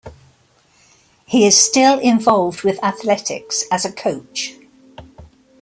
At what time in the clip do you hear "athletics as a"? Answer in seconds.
2.83-3.91